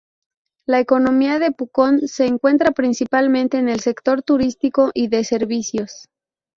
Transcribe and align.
La 0.65 0.79
economía 0.79 1.37
de 1.37 1.51
Pucón 1.51 1.99
se 2.07 2.27
centra 2.39 2.71
principalmente 2.71 3.59
en 3.59 3.69
el 3.69 3.81
sector 3.81 4.23
turístico 4.23 4.89
y 4.95 5.09
de 5.09 5.23
servicios. 5.23 6.09